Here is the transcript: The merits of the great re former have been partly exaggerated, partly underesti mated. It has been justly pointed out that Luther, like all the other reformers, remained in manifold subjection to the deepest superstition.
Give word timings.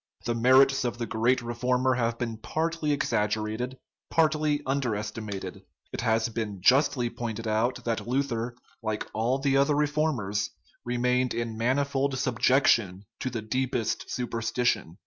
The 0.25 0.33
merits 0.33 0.83
of 0.83 0.97
the 0.97 1.05
great 1.05 1.43
re 1.43 1.53
former 1.53 1.93
have 1.93 2.17
been 2.17 2.37
partly 2.37 2.91
exaggerated, 2.91 3.77
partly 4.09 4.57
underesti 4.63 5.23
mated. 5.23 5.61
It 5.93 6.01
has 6.01 6.27
been 6.29 6.59
justly 6.59 7.07
pointed 7.11 7.47
out 7.47 7.83
that 7.85 8.07
Luther, 8.07 8.55
like 8.81 9.05
all 9.13 9.37
the 9.37 9.57
other 9.57 9.75
reformers, 9.75 10.49
remained 10.83 11.35
in 11.35 11.55
manifold 11.55 12.17
subjection 12.17 13.05
to 13.19 13.29
the 13.29 13.43
deepest 13.43 14.09
superstition. 14.09 14.97